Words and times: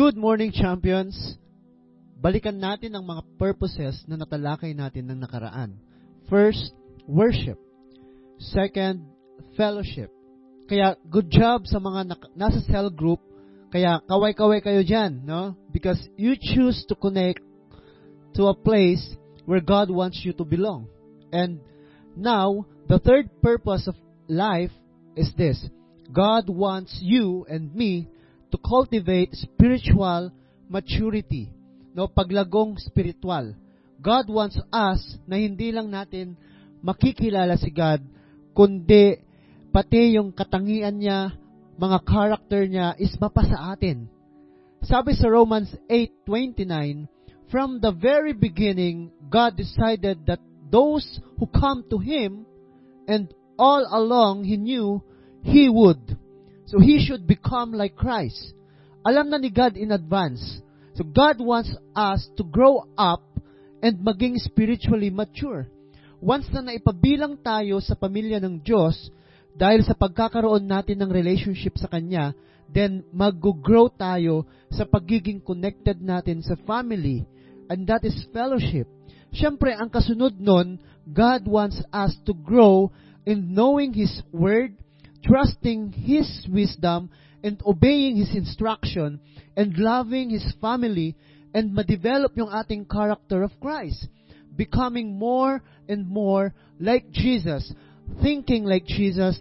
Good 0.00 0.16
morning, 0.16 0.48
champions! 0.48 1.12
Balikan 2.16 2.56
natin 2.56 2.96
ang 2.96 3.04
mga 3.04 3.20
purposes 3.36 4.00
na 4.08 4.16
natalakay 4.16 4.72
natin 4.72 5.12
ng 5.12 5.20
nakaraan. 5.20 5.76
First, 6.24 6.72
worship. 7.04 7.60
Second, 8.40 9.04
fellowship. 9.60 10.08
Kaya, 10.72 10.96
good 11.04 11.28
job 11.28 11.68
sa 11.68 11.76
mga 11.76 12.16
nasa 12.32 12.64
cell 12.64 12.88
group. 12.88 13.20
Kaya, 13.68 14.00
kaway-kaway 14.08 14.64
kayo 14.64 14.80
dyan, 14.80 15.20
no? 15.28 15.52
Because 15.68 16.00
you 16.16 16.32
choose 16.32 16.80
to 16.88 16.96
connect 16.96 17.44
to 18.40 18.48
a 18.48 18.56
place 18.56 19.04
where 19.44 19.60
God 19.60 19.92
wants 19.92 20.24
you 20.24 20.32
to 20.40 20.48
belong. 20.48 20.88
And 21.28 21.60
now, 22.16 22.64
the 22.88 23.04
third 23.04 23.28
purpose 23.44 23.84
of 23.84 24.00
life 24.32 24.72
is 25.12 25.28
this. 25.36 25.60
God 26.08 26.48
wants 26.48 26.96
you 27.04 27.44
and 27.52 27.68
me 27.76 28.08
to 28.50 28.58
cultivate 28.58 29.34
spiritual 29.34 30.30
maturity. 30.68 31.50
No, 31.94 32.06
paglagong 32.06 32.78
spiritual. 32.78 33.54
God 34.00 34.26
wants 34.30 34.56
us 34.70 35.02
na 35.26 35.36
hindi 35.36 35.74
lang 35.74 35.90
natin 35.90 36.38
makikilala 36.80 37.58
si 37.60 37.68
God, 37.68 38.00
kundi 38.56 39.20
pati 39.70 40.16
yung 40.16 40.32
katangian 40.32 40.96
niya, 40.98 41.36
mga 41.76 41.98
character 42.04 42.64
niya 42.64 42.96
is 42.96 43.12
mapasa 43.20 43.76
atin. 43.76 44.08
Sabi 44.80 45.12
sa 45.12 45.28
Romans 45.28 45.68
8:29, 45.88 47.04
from 47.52 47.84
the 47.84 47.92
very 47.92 48.32
beginning 48.32 49.12
God 49.28 49.58
decided 49.58 50.24
that 50.24 50.40
those 50.72 51.04
who 51.36 51.44
come 51.50 51.84
to 51.90 51.98
him 51.98 52.46
and 53.04 53.28
all 53.58 53.84
along 53.90 54.48
he 54.48 54.56
knew 54.56 55.02
he 55.44 55.68
would. 55.68 56.00
So 56.70 56.78
he 56.78 57.02
should 57.02 57.26
become 57.26 57.74
like 57.74 57.98
Christ. 57.98 58.54
Alam 59.02 59.34
na 59.34 59.42
ni 59.42 59.50
God 59.50 59.74
in 59.74 59.90
advance. 59.90 60.62
So 60.94 61.02
God 61.02 61.42
wants 61.42 61.74
us 61.98 62.30
to 62.38 62.46
grow 62.46 62.86
up 62.94 63.26
and 63.82 63.98
maging 63.98 64.38
spiritually 64.38 65.10
mature. 65.10 65.66
Once 66.22 66.46
na 66.54 66.62
naipabilang 66.62 67.42
tayo 67.42 67.82
sa 67.82 67.98
pamilya 67.98 68.38
ng 68.38 68.62
Diyos, 68.62 69.10
dahil 69.56 69.82
sa 69.82 69.98
pagkakaroon 69.98 70.62
natin 70.62 71.02
ng 71.02 71.10
relationship 71.10 71.74
sa 71.74 71.90
Kanya, 71.90 72.36
then 72.70 73.02
mag-grow 73.10 73.90
tayo 73.90 74.46
sa 74.70 74.86
pagiging 74.86 75.42
connected 75.42 75.98
natin 75.98 76.38
sa 76.44 76.54
family. 76.68 77.26
And 77.66 77.82
that 77.90 78.06
is 78.06 78.14
fellowship. 78.30 78.86
Siyempre, 79.34 79.74
ang 79.74 79.90
kasunod 79.90 80.38
nun, 80.38 80.78
God 81.02 81.50
wants 81.50 81.82
us 81.90 82.14
to 82.26 82.34
grow 82.34 82.94
in 83.26 83.54
knowing 83.54 83.90
His 83.90 84.22
Word, 84.30 84.78
trusting 85.24 85.92
His 85.92 86.46
wisdom, 86.50 87.10
and 87.42 87.60
obeying 87.66 88.16
His 88.16 88.34
instruction, 88.34 89.20
and 89.56 89.76
loving 89.78 90.30
His 90.30 90.54
family, 90.60 91.16
and 91.54 91.74
ma-develop 91.74 92.36
yung 92.36 92.52
ating 92.52 92.86
character 92.86 93.42
of 93.42 93.58
Christ. 93.60 94.08
Becoming 94.56 95.18
more 95.18 95.62
and 95.88 96.06
more 96.08 96.52
like 96.78 97.10
Jesus, 97.10 97.72
thinking 98.22 98.64
like 98.64 98.86
Jesus, 98.86 99.38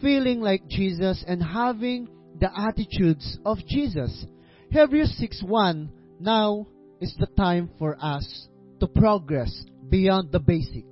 feeling 0.00 0.40
like 0.40 0.68
Jesus, 0.68 1.24
and 1.26 1.42
having 1.42 2.08
the 2.38 2.50
attitudes 2.56 3.38
of 3.44 3.58
Jesus. 3.66 4.26
Hebrews 4.70 5.20
6.1, 5.20 5.88
now 6.20 6.66
is 7.00 7.14
the 7.18 7.26
time 7.26 7.70
for 7.78 7.96
us 8.00 8.48
to 8.80 8.86
progress 8.86 9.64
beyond 9.88 10.32
the 10.32 10.40
basic 10.40 10.84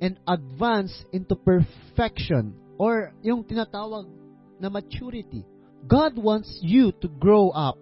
and 0.00 0.18
advance 0.26 1.04
into 1.12 1.36
perfection 1.36 2.54
or 2.78 3.12
yung 3.22 3.44
tinatawag 3.44 4.08
na 4.58 4.68
maturity. 4.68 5.44
God 5.84 6.16
wants 6.16 6.48
you 6.62 6.92
to 7.04 7.08
grow 7.08 7.50
up 7.50 7.76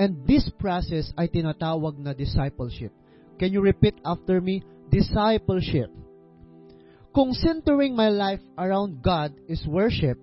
and 0.00 0.24
this 0.24 0.48
process 0.56 1.12
ay 1.20 1.28
tinatawag 1.28 2.00
na 2.00 2.16
discipleship. 2.16 2.88
Can 3.36 3.52
you 3.52 3.60
repeat 3.60 4.00
after 4.04 4.40
me? 4.40 4.64
Discipleship. 4.88 5.92
Kung 7.12 7.34
centering 7.34 7.92
my 7.92 8.08
life 8.08 8.40
around 8.56 9.02
God 9.02 9.34
is 9.50 9.60
worship, 9.66 10.16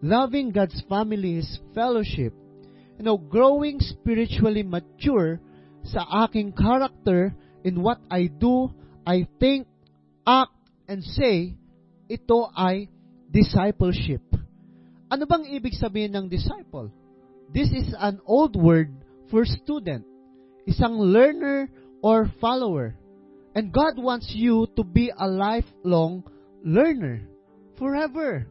loving 0.00 0.52
God's 0.52 0.78
family 0.88 1.42
is 1.42 1.60
fellowship, 1.74 2.32
you 2.96 3.04
know, 3.04 3.18
growing 3.18 3.80
spiritually 3.80 4.62
mature 4.62 5.40
sa 5.84 6.24
aking 6.24 6.52
character 6.52 7.34
in 7.64 7.82
what 7.82 8.00
I 8.10 8.28
do, 8.28 8.70
I 9.04 9.26
think, 9.40 9.66
act, 10.24 10.54
and 10.88 11.02
say, 11.04 11.56
ito 12.08 12.50
ay 12.56 12.88
discipleship. 13.30 14.22
Ano 15.10 15.26
bang 15.26 15.46
ibig 15.54 15.78
sabihin 15.78 16.14
ng 16.14 16.26
disciple? 16.30 16.90
This 17.50 17.70
is 17.74 17.90
an 17.98 18.22
old 18.26 18.54
word 18.54 18.94
for 19.30 19.42
student, 19.46 20.06
isang 20.66 20.98
learner 20.98 21.70
or 22.02 22.30
follower. 22.38 22.94
And 23.54 23.74
God 23.74 23.98
wants 23.98 24.30
you 24.30 24.70
to 24.78 24.86
be 24.86 25.10
a 25.10 25.26
lifelong 25.26 26.22
learner 26.62 27.26
forever. 27.74 28.46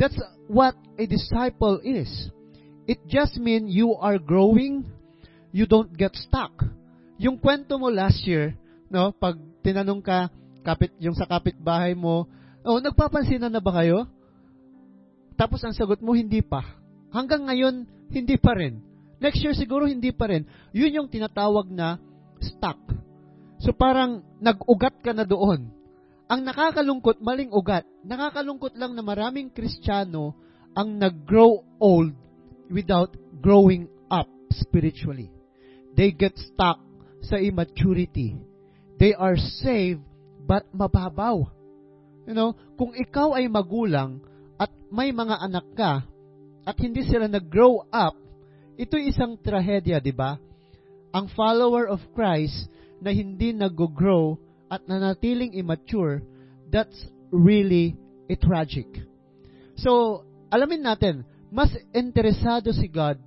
That's 0.00 0.16
what 0.48 0.72
a 0.96 1.04
disciple 1.04 1.80
is. 1.84 2.08
It 2.88 3.04
just 3.04 3.36
means 3.36 3.68
you 3.68 3.92
are 4.00 4.16
growing, 4.16 4.88
you 5.52 5.68
don't 5.68 5.92
get 5.92 6.16
stuck. 6.16 6.52
Yung 7.20 7.36
kwento 7.36 7.76
mo 7.76 7.92
last 7.92 8.24
year, 8.24 8.56
no, 8.88 9.12
pag 9.12 9.36
tinanong 9.60 10.00
ka, 10.00 10.32
kapit, 10.64 10.90
yung 10.98 11.14
sa 11.14 11.28
kapitbahay 11.28 11.92
mo, 11.92 12.26
oh, 12.64 12.78
nagpapansinan 12.78 13.52
na 13.52 13.62
ba 13.62 13.72
kayo? 13.82 14.06
Tapos 15.36 15.62
ang 15.66 15.74
sagot 15.74 15.98
mo, 15.98 16.14
hindi 16.14 16.40
pa. 16.44 16.62
Hanggang 17.10 17.48
ngayon, 17.48 17.88
hindi 18.12 18.36
pa 18.38 18.54
rin. 18.54 18.80
Next 19.22 19.38
year 19.38 19.54
siguro 19.54 19.86
hindi 19.86 20.10
pa 20.10 20.26
rin. 20.26 20.42
Yun 20.74 20.98
yung 21.02 21.08
tinatawag 21.08 21.70
na 21.70 21.98
stuck. 22.42 22.78
So 23.62 23.70
parang 23.70 24.26
nag-ugat 24.42 24.98
ka 24.98 25.14
na 25.14 25.22
doon. 25.22 25.70
Ang 26.26 26.40
nakakalungkot, 26.42 27.22
maling 27.22 27.54
ugat. 27.54 27.86
Nakakalungkot 28.02 28.74
lang 28.74 28.98
na 28.98 29.02
maraming 29.06 29.54
Kristiyano 29.54 30.34
ang 30.74 30.98
nag-grow 30.98 31.62
old 31.78 32.16
without 32.66 33.14
growing 33.38 33.86
up 34.10 34.26
spiritually. 34.50 35.30
They 35.94 36.10
get 36.10 36.34
stuck 36.34 36.82
sa 37.22 37.38
immaturity. 37.38 38.34
They 38.98 39.14
are 39.14 39.38
saved 39.38 40.02
but 40.42 40.66
mababaw. 40.74 41.46
You 42.26 42.34
know, 42.34 42.54
kung 42.78 42.94
ikaw 42.94 43.34
ay 43.34 43.50
magulang 43.50 44.22
at 44.58 44.70
may 44.94 45.10
mga 45.10 45.36
anak 45.42 45.66
ka 45.74 46.06
at 46.62 46.76
hindi 46.78 47.02
sila 47.02 47.26
nag-grow 47.26 47.82
up, 47.90 48.14
ito 48.78 48.94
isang 48.94 49.34
trahedya, 49.38 49.98
di 49.98 50.14
ba? 50.14 50.38
Ang 51.12 51.28
follower 51.34 51.90
of 51.90 52.00
Christ 52.14 52.70
na 53.02 53.10
hindi 53.10 53.50
nag-grow 53.50 54.38
at 54.70 54.86
nanatiling 54.86 55.58
immature, 55.58 56.22
that's 56.70 56.96
really 57.34 57.98
a 58.30 58.38
tragic. 58.38 58.86
So, 59.76 60.22
alamin 60.48 60.86
natin, 60.86 61.26
mas 61.52 61.74
interesado 61.92 62.70
si 62.72 62.86
God 62.88 63.18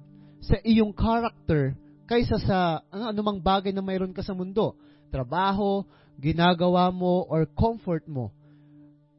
sa 0.42 0.58
iyong 0.64 0.96
character 0.96 1.78
kaysa 2.10 2.38
sa 2.42 2.82
ano, 2.90 3.12
anumang 3.12 3.44
bagay 3.44 3.74
na 3.76 3.84
mayroon 3.84 4.16
ka 4.16 4.24
sa 4.24 4.34
mundo. 4.34 4.74
Trabaho, 5.14 5.86
ginagawa 6.18 6.90
mo, 6.90 7.26
or 7.30 7.46
comfort 7.46 8.06
mo. 8.10 8.34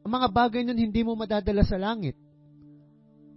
Ang 0.07 0.23
mga 0.23 0.31
bagay 0.31 0.63
nun 0.63 0.79
hindi 0.79 1.03
mo 1.03 1.19
madadala 1.19 1.67
sa 1.67 1.75
langit. 1.75 2.15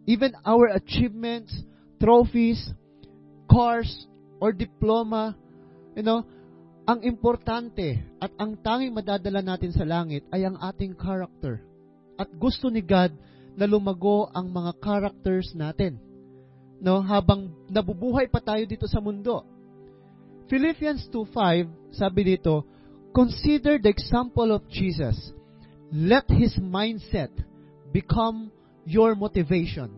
Even 0.07 0.31
our 0.47 0.71
achievements, 0.71 1.51
trophies, 1.99 2.63
cars, 3.51 3.91
or 4.39 4.55
diploma, 4.55 5.35
you 5.99 6.07
know, 6.07 6.23
ang 6.87 7.03
importante 7.03 7.99
at 8.23 8.31
ang 8.39 8.55
tanging 8.63 8.95
madadala 8.95 9.43
natin 9.43 9.75
sa 9.75 9.83
langit 9.83 10.23
ay 10.31 10.47
ang 10.47 10.63
ating 10.63 10.95
character. 10.95 11.59
At 12.15 12.31
gusto 12.39 12.71
ni 12.71 12.87
God 12.87 13.19
na 13.59 13.67
lumago 13.67 14.31
ang 14.31 14.55
mga 14.55 14.79
characters 14.79 15.51
natin. 15.59 15.99
No, 16.79 17.03
habang 17.03 17.51
nabubuhay 17.67 18.31
pa 18.31 18.39
tayo 18.39 18.63
dito 18.63 18.87
sa 18.87 19.03
mundo. 19.03 19.43
Philippians 20.47 21.11
2:5 21.11 21.99
sabi 21.99 22.31
dito, 22.31 22.63
Consider 23.11 23.83
the 23.83 23.91
example 23.91 24.55
of 24.55 24.63
Jesus. 24.71 25.35
Let 25.91 26.31
his 26.31 26.55
mindset 26.57 27.35
become 27.91 28.55
your 28.87 29.19
motivation. 29.19 29.91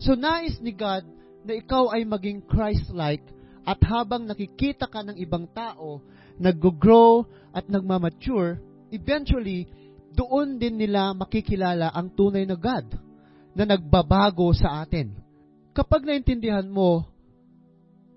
So 0.00 0.12
nais 0.16 0.60
ni 0.60 0.76
God 0.76 1.08
na 1.44 1.56
ikaw 1.56 1.92
ay 1.92 2.04
maging 2.04 2.44
Christ-like 2.44 3.24
at 3.64 3.80
habang 3.84 4.28
nakikita 4.28 4.88
ka 4.88 5.04
ng 5.04 5.16
ibang 5.20 5.48
tao, 5.52 6.00
nag-grow 6.40 7.24
at 7.52 7.68
nagmamature, 7.68 8.60
eventually, 8.92 9.68
doon 10.16 10.56
din 10.60 10.80
nila 10.80 11.12
makikilala 11.12 11.92
ang 11.92 12.12
tunay 12.12 12.44
na 12.44 12.56
God 12.56 12.88
na 13.52 13.64
nagbabago 13.68 14.50
sa 14.56 14.84
atin. 14.84 15.16
Kapag 15.70 16.02
naintindihan 16.04 16.66
mo 16.66 17.06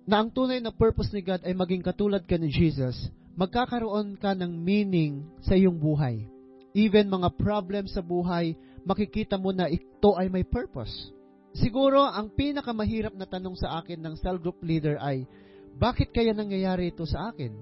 na 0.04 0.20
ang 0.20 0.32
tunay 0.32 0.60
na 0.60 0.74
purpose 0.74 1.12
ni 1.16 1.24
God 1.24 1.44
ay 1.48 1.56
maging 1.56 1.84
katulad 1.86 2.24
ka 2.28 2.36
ni 2.36 2.52
Jesus, 2.52 2.96
magkakaroon 3.40 4.20
ka 4.20 4.36
ng 4.36 4.52
meaning 4.52 5.24
sa 5.44 5.56
iyong 5.56 5.78
buhay. 5.78 6.33
Even 6.74 7.10
mga 7.10 7.38
problems 7.38 7.94
sa 7.94 8.02
buhay, 8.02 8.58
makikita 8.84 9.38
mo 9.38 9.54
na 9.54 9.70
ito 9.70 10.18
ay 10.18 10.28
may 10.28 10.44
purpose. 10.44 11.14
siguro 11.54 12.02
ang 12.02 12.34
pinakamahirap 12.34 13.14
na 13.14 13.30
tanong 13.30 13.54
sa 13.54 13.78
akin 13.78 14.02
ng 14.02 14.18
cell 14.18 14.42
group 14.42 14.58
leader 14.66 14.98
ay, 14.98 15.30
bakit 15.78 16.10
kaya 16.10 16.34
nangyayari 16.34 16.90
ito 16.90 17.06
sa 17.06 17.30
akin? 17.30 17.54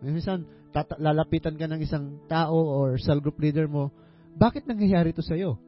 Minsan, 0.00 0.48
tata- 0.72 0.96
lalapitan 0.96 1.52
ka 1.60 1.68
ng 1.68 1.84
isang 1.84 2.16
tao 2.24 2.56
or 2.56 2.96
cell 2.96 3.20
group 3.20 3.36
leader 3.36 3.68
mo, 3.68 3.92
bakit 4.32 4.64
nangyayari 4.64 5.12
ito 5.12 5.20
sa 5.20 5.36
iyo? 5.36 5.60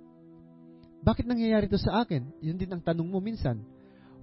Bakit 1.05 1.29
nangyayari 1.29 1.69
ito 1.69 1.77
sa 1.77 2.01
akin? 2.01 2.25
Yun 2.41 2.57
din 2.57 2.73
ang 2.73 2.81
tanong 2.81 3.05
mo 3.05 3.21
minsan. 3.21 3.61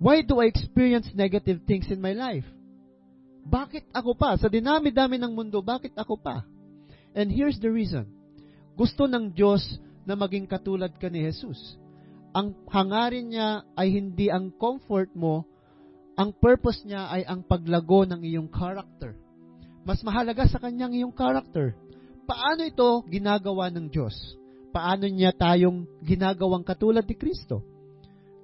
Why 0.01 0.25
do 0.25 0.41
I 0.41 0.49
experience 0.49 1.11
negative 1.13 1.61
things 1.69 1.91
in 1.93 2.01
my 2.01 2.17
life? 2.17 2.47
Bakit 3.45 3.93
ako 3.93 4.15
pa? 4.15 4.39
Sa 4.39 4.49
dinami-dami 4.49 5.19
ng 5.19 5.35
mundo, 5.35 5.59
bakit 5.59 5.93
ako 5.93 6.17
pa? 6.17 6.47
And 7.13 7.29
here's 7.29 7.59
the 7.59 7.69
reason. 7.69 8.18
Gusto 8.79 9.11
ng 9.11 9.35
Diyos 9.35 9.59
na 10.07 10.15
maging 10.15 10.47
katulad 10.47 10.95
ka 10.95 11.11
ni 11.11 11.19
Jesus. 11.27 11.75
Ang 12.31 12.55
hangarin 12.71 13.27
niya 13.27 13.67
ay 13.75 13.91
hindi 13.91 14.31
ang 14.31 14.55
comfort 14.55 15.11
mo, 15.11 15.43
ang 16.15 16.31
purpose 16.31 16.87
niya 16.87 17.11
ay 17.11 17.27
ang 17.27 17.43
paglago 17.43 18.07
ng 18.07 18.23
iyong 18.23 18.47
character. 18.47 19.19
Mas 19.83 19.99
mahalaga 19.99 20.47
sa 20.47 20.63
kanyang 20.63 20.95
iyong 20.95 21.11
character. 21.11 21.75
Paano 22.23 22.63
ito 22.63 23.03
ginagawa 23.11 23.67
ng 23.67 23.91
Diyos? 23.91 24.15
Paano 24.71 25.11
niya 25.11 25.35
tayong 25.35 25.83
ginagawang 25.99 26.63
katulad 26.63 27.03
ni 27.03 27.19
Kristo? 27.19 27.59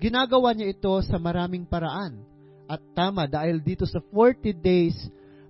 Ginagawa 0.04 0.52
niya 0.52 0.76
ito 0.76 0.92
sa 1.00 1.16
maraming 1.16 1.64
paraan. 1.64 2.20
At 2.68 2.84
tama, 2.92 3.24
dahil 3.30 3.64
dito 3.64 3.88
sa 3.88 4.04
40 4.04 4.52
days, 4.58 4.98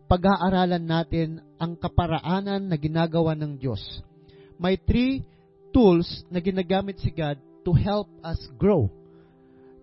pag-aaralan 0.06 0.84
natin 0.84 1.42
ang 1.58 1.74
kaparaanan 1.74 2.70
na 2.70 2.78
ginagawa 2.78 3.34
ng 3.34 3.58
Diyos. 3.58 3.82
May 4.60 4.78
three 4.78 5.26
tools 5.74 6.24
na 6.32 6.40
ginagamit 6.40 7.00
si 7.04 7.12
God 7.12 7.38
to 7.66 7.74
help 7.74 8.08
us 8.24 8.40
grow. 8.58 8.88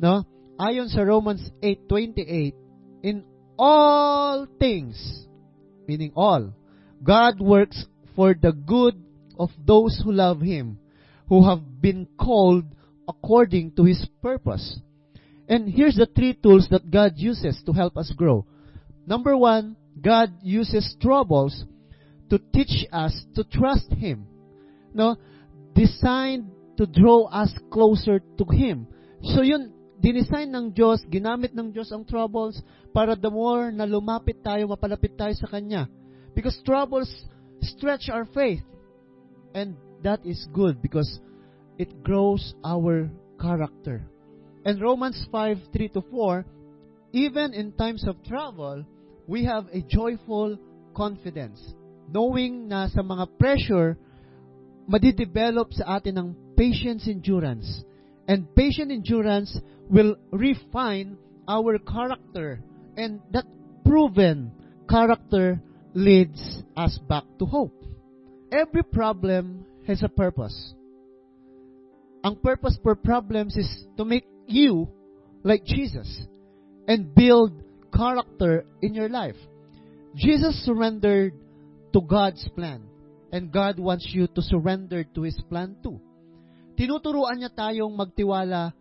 No? 0.00 0.24
Ayon 0.56 0.88
sa 0.88 1.02
Romans 1.02 1.42
8:28, 1.60 2.54
in 3.02 3.24
all 3.58 4.46
things, 4.58 4.96
meaning 5.88 6.12
all, 6.14 6.54
God 7.02 7.40
works 7.40 7.84
for 8.14 8.34
the 8.34 8.52
good 8.52 8.94
of 9.38 9.50
those 9.66 10.00
who 10.04 10.12
love 10.12 10.40
Him, 10.40 10.78
who 11.28 11.44
have 11.44 11.60
been 11.80 12.06
called 12.16 12.64
according 13.08 13.72
to 13.76 13.84
His 13.84 14.00
purpose. 14.22 14.78
And 15.48 15.68
here's 15.68 15.96
the 15.96 16.06
three 16.06 16.34
tools 16.34 16.68
that 16.70 16.90
God 16.90 17.14
uses 17.16 17.60
to 17.66 17.72
help 17.72 17.96
us 17.96 18.12
grow. 18.14 18.46
Number 19.04 19.36
one, 19.36 19.76
God 20.00 20.30
uses 20.42 20.94
troubles 21.02 21.64
to 22.30 22.38
teach 22.54 22.86
us 22.92 23.12
to 23.34 23.44
trust 23.44 23.90
Him. 23.92 24.31
No? 24.94 25.16
Designed 25.74 26.48
to 26.76 26.86
draw 26.86 27.28
us 27.28 27.52
closer 27.70 28.20
to 28.20 28.44
Him. 28.52 28.86
So 29.22 29.42
yun, 29.42 29.72
dinesign 30.02 30.50
ng 30.50 30.74
Diyos, 30.74 31.06
ginamit 31.06 31.54
ng 31.54 31.70
Diyos 31.70 31.94
ang 31.94 32.02
troubles 32.02 32.58
para 32.90 33.14
the 33.14 33.30
more 33.30 33.70
na 33.70 33.86
lumapit 33.86 34.42
tayo, 34.42 34.66
mapalapit 34.66 35.14
tayo 35.14 35.32
sa 35.38 35.46
Kanya. 35.46 35.86
Because 36.34 36.58
troubles 36.66 37.08
stretch 37.62 38.10
our 38.10 38.26
faith. 38.34 38.64
And 39.54 39.76
that 40.02 40.26
is 40.26 40.48
good 40.50 40.82
because 40.82 41.20
it 41.78 42.02
grows 42.02 42.54
our 42.64 43.08
character. 43.38 44.02
And 44.64 44.80
Romans 44.80 45.18
5, 45.30 45.70
3 45.72 45.88
to 45.94 46.02
4, 46.10 46.46
even 47.12 47.54
in 47.54 47.72
times 47.72 48.06
of 48.06 48.16
trouble, 48.24 48.84
we 49.26 49.44
have 49.44 49.66
a 49.72 49.82
joyful 49.82 50.58
confidence. 50.94 51.60
Knowing 52.10 52.68
na 52.68 52.88
sa 52.88 53.02
mga 53.02 53.26
pressure, 53.38 53.98
madidevelop 54.88 55.72
sa 55.74 55.98
atin 55.98 56.18
ng 56.18 56.28
patience 56.56 57.06
endurance. 57.08 57.84
And 58.28 58.46
patient 58.54 58.90
endurance 58.90 59.50
will 59.90 60.16
refine 60.30 61.18
our 61.48 61.78
character. 61.78 62.62
And 62.96 63.20
that 63.32 63.46
proven 63.84 64.52
character 64.88 65.60
leads 65.94 66.62
us 66.76 66.98
back 67.08 67.24
to 67.38 67.46
hope. 67.46 67.74
Every 68.52 68.82
problem 68.82 69.64
has 69.86 70.02
a 70.02 70.08
purpose. 70.08 70.74
Ang 72.22 72.36
purpose 72.36 72.78
for 72.82 72.94
problems 72.94 73.56
is 73.56 73.68
to 73.96 74.04
make 74.04 74.26
you 74.46 74.86
like 75.42 75.64
Jesus 75.64 76.06
and 76.86 77.14
build 77.14 77.50
character 77.90 78.64
in 78.80 78.94
your 78.94 79.08
life. 79.08 79.36
Jesus 80.14 80.54
surrendered 80.64 81.34
to 81.92 82.00
God's 82.00 82.46
plan 82.54 82.91
and 83.32 83.48
God 83.48 83.80
wants 83.80 84.06
you 84.12 84.28
to 84.28 84.40
surrender 84.44 85.02
to 85.16 85.20
His 85.24 85.40
plan 85.48 85.74
too. 85.80 85.98
Tinuturuan 86.76 87.40
niya 87.40 87.50
tayong 87.52 87.96
magtiwala 87.96 88.76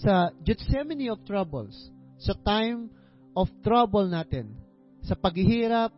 sa 0.00 0.32
Gethsemane 0.40 1.12
of 1.12 1.20
troubles, 1.28 1.76
sa 2.16 2.32
time 2.40 2.88
of 3.36 3.52
trouble 3.60 4.08
natin, 4.08 4.56
sa 5.04 5.12
paghihirap, 5.12 5.92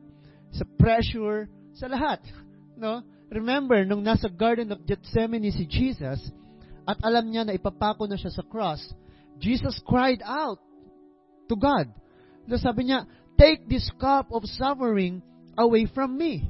sa 0.51 0.65
pressure, 0.77 1.47
sa 1.79 1.87
lahat. 1.87 2.21
No? 2.75 3.07
Remember, 3.31 3.81
nung 3.87 4.05
nasa 4.05 4.29
Garden 4.29 4.75
of 4.75 4.85
Gethsemane 4.85 5.55
si 5.55 5.65
Jesus, 5.65 6.21
at 6.83 6.99
alam 7.07 7.31
niya 7.31 7.47
na 7.47 7.55
ipapako 7.55 8.11
na 8.11 8.19
siya 8.19 8.35
sa 8.35 8.43
cross, 8.43 8.83
Jesus 9.39 9.79
cried 9.87 10.21
out 10.27 10.59
to 11.47 11.55
God. 11.55 11.91
So 12.51 12.59
sabi 12.59 12.91
niya, 12.91 13.07
take 13.39 13.67
this 13.71 13.87
cup 13.99 14.31
of 14.35 14.47
suffering 14.59 15.23
away 15.55 15.87
from 15.91 16.19
me. 16.19 16.47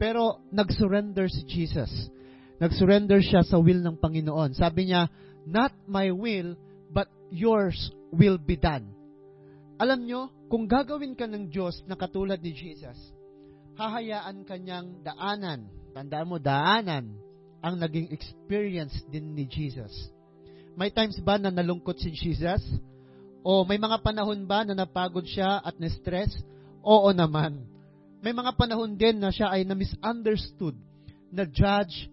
Pero 0.00 0.40
nag-surrender 0.48 1.28
si 1.28 1.44
Jesus. 1.44 1.92
Nag-surrender 2.56 3.20
siya 3.20 3.44
sa 3.44 3.60
will 3.60 3.84
ng 3.84 4.00
Panginoon. 4.00 4.56
Sabi 4.56 4.88
niya, 4.88 5.12
not 5.44 5.76
my 5.84 6.08
will, 6.08 6.56
but 6.88 7.12
yours 7.28 7.76
will 8.08 8.40
be 8.40 8.56
done. 8.56 8.88
Alam 9.76 10.08
nyo, 10.08 10.32
kung 10.48 10.64
gagawin 10.64 11.12
ka 11.12 11.28
ng 11.28 11.52
Diyos 11.52 11.84
na 11.84 12.00
katulad 12.00 12.40
ni 12.40 12.56
Jesus, 12.56 12.96
hahayaan 13.76 14.44
kanyang 14.44 15.04
daanan. 15.04 15.68
Tandaan 15.92 16.28
mo, 16.28 16.36
daanan 16.40 17.16
ang 17.60 17.76
naging 17.76 18.08
experience 18.12 18.96
din 19.08 19.36
ni 19.36 19.44
Jesus. 19.48 19.92
May 20.76 20.88
times 20.92 21.20
ba 21.20 21.36
na 21.36 21.52
nalungkot 21.52 21.96
si 22.00 22.12
Jesus? 22.12 22.60
O 23.40 23.64
may 23.64 23.80
mga 23.80 24.00
panahon 24.04 24.44
ba 24.44 24.64
na 24.64 24.76
napagod 24.76 25.24
siya 25.24 25.60
at 25.60 25.76
na-stress? 25.80 26.32
Oo 26.84 27.08
naman. 27.12 27.64
May 28.20 28.36
mga 28.36 28.52
panahon 28.56 28.92
din 29.00 29.16
na 29.16 29.32
siya 29.32 29.48
ay 29.48 29.64
na-misunderstood, 29.64 30.76
na-judge, 31.32 32.08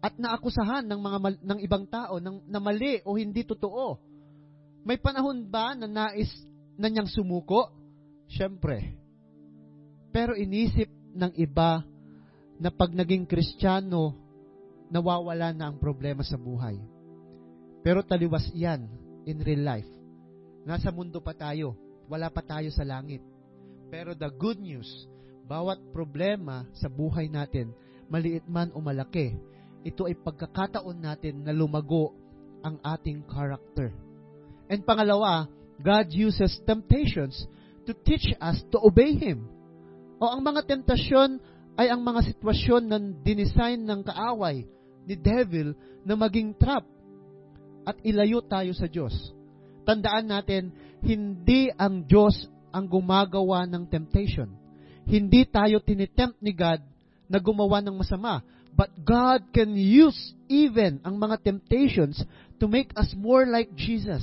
at 0.00 0.16
naakusahan 0.16 0.88
ng 0.88 0.96
mga 0.96 1.18
ng 1.44 1.58
ibang 1.60 1.84
tao 1.84 2.16
ng, 2.16 2.48
na 2.48 2.56
mali 2.56 3.04
o 3.04 3.20
hindi 3.20 3.44
totoo. 3.44 4.00
May 4.80 4.96
panahon 4.96 5.44
ba 5.44 5.76
na 5.76 5.84
nais 5.84 6.32
na 6.80 6.88
niyang 6.88 7.08
sumuko? 7.08 7.68
Siyempre. 8.32 8.96
Pero 10.08 10.32
inisip 10.32 10.88
ng 11.12 11.36
iba 11.36 11.84
na 12.56 12.72
pag 12.72 12.96
naging 12.96 13.28
kristyano, 13.28 14.16
nawawala 14.88 15.52
na 15.52 15.68
ang 15.68 15.76
problema 15.76 16.24
sa 16.24 16.40
buhay. 16.40 16.80
Pero 17.84 18.00
taliwas 18.00 18.48
yan 18.56 18.88
in 19.28 19.44
real 19.44 19.64
life. 19.64 19.88
Nasa 20.64 20.88
mundo 20.88 21.20
pa 21.20 21.36
tayo. 21.36 21.76
Wala 22.08 22.32
pa 22.32 22.40
tayo 22.40 22.72
sa 22.72 22.84
langit. 22.88 23.20
Pero 23.92 24.16
the 24.16 24.28
good 24.32 24.56
news, 24.56 24.88
bawat 25.50 25.82
problema 25.90 26.62
sa 26.78 26.86
buhay 26.86 27.26
natin, 27.26 27.74
maliit 28.06 28.46
man 28.46 28.70
o 28.70 28.78
malaki, 28.78 29.34
ito 29.82 30.06
ay 30.06 30.14
pagkakataon 30.14 30.94
natin 30.94 31.42
na 31.42 31.50
lumago 31.50 32.14
ang 32.62 32.78
ating 32.86 33.26
character. 33.26 33.90
And 34.70 34.86
pangalawa, 34.86 35.50
God 35.82 36.14
uses 36.14 36.62
temptations 36.62 37.34
to 37.82 37.98
teach 38.06 38.30
us 38.38 38.62
to 38.70 38.78
obey 38.78 39.18
Him. 39.18 39.50
O 40.22 40.30
ang 40.30 40.46
mga 40.46 40.70
tentasyon 40.70 41.42
ay 41.74 41.90
ang 41.90 42.04
mga 42.04 42.30
sitwasyon 42.30 42.82
na 42.86 43.02
dinesign 43.02 43.82
ng 43.82 44.06
kaaway 44.06 44.62
ni 45.02 45.14
devil 45.18 45.74
na 46.06 46.14
maging 46.14 46.54
trap 46.54 46.86
at 47.88 47.96
ilayo 48.06 48.44
tayo 48.44 48.70
sa 48.76 48.86
Diyos. 48.86 49.16
Tandaan 49.88 50.28
natin, 50.28 50.70
hindi 51.00 51.72
ang 51.74 52.04
Diyos 52.04 52.36
ang 52.70 52.86
gumagawa 52.86 53.64
ng 53.64 53.88
temptation. 53.88 54.59
Hindi 55.10 55.42
tayo 55.50 55.82
tinitempt 55.82 56.38
ni 56.38 56.54
God 56.54 56.78
na 57.26 57.42
gumawa 57.42 57.82
ng 57.82 57.98
masama. 57.98 58.46
But 58.70 58.94
God 59.02 59.50
can 59.50 59.74
use 59.74 60.14
even 60.46 61.02
ang 61.02 61.18
mga 61.18 61.42
temptations 61.42 62.22
to 62.62 62.70
make 62.70 62.94
us 62.94 63.10
more 63.18 63.42
like 63.42 63.74
Jesus. 63.74 64.22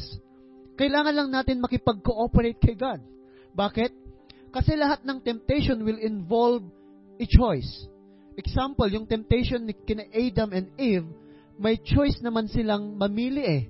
Kailangan 0.80 1.12
lang 1.12 1.30
natin 1.36 1.60
makipag-cooperate 1.60 2.64
kay 2.64 2.80
God. 2.80 3.04
Bakit? 3.52 3.92
Kasi 4.56 4.80
lahat 4.80 5.04
ng 5.04 5.20
temptation 5.20 5.84
will 5.84 6.00
involve 6.00 6.64
a 7.20 7.26
choice. 7.28 7.68
Example, 8.40 8.88
yung 8.88 9.10
temptation 9.10 9.68
ni 9.68 9.74
kina 9.74 10.08
Adam 10.14 10.56
and 10.56 10.72
Eve, 10.80 11.10
may 11.58 11.76
choice 11.82 12.22
naman 12.24 12.48
silang 12.48 12.96
mamili 12.96 13.44
eh. 13.44 13.64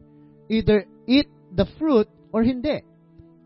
Either 0.52 0.86
eat 1.08 1.32
the 1.56 1.66
fruit 1.80 2.06
or 2.30 2.44
hindi. 2.44 2.84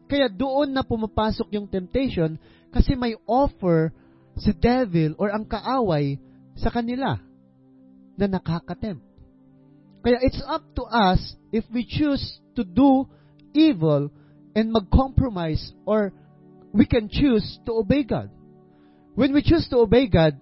Kaya 0.09 0.27
doon 0.27 0.75
na 0.75 0.83
pumapasok 0.83 1.53
yung 1.55 1.69
temptation 1.69 2.35
kasi 2.71 2.95
may 2.95 3.15
offer 3.27 3.91
si 4.39 4.51
devil 4.55 5.15
or 5.19 5.31
ang 5.31 5.43
kaaway 5.45 6.15
sa 6.55 6.71
kanila 6.71 7.19
na 8.15 8.25
nakakatempt. 8.27 9.03
Kaya 10.01 10.17
it's 10.25 10.41
up 10.49 10.65
to 10.73 10.83
us 10.89 11.21
if 11.53 11.63
we 11.69 11.85
choose 11.85 12.41
to 12.57 12.65
do 12.65 13.05
evil 13.53 14.09
and 14.55 14.71
mag-compromise 14.73 15.61
or 15.85 16.11
we 16.73 16.87
can 16.87 17.07
choose 17.11 17.59
to 17.67 17.71
obey 17.77 18.03
God. 18.03 18.31
When 19.13 19.35
we 19.35 19.43
choose 19.43 19.67
to 19.69 19.83
obey 19.83 20.07
God, 20.07 20.39